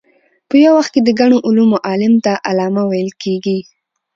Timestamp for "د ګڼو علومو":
1.03-1.77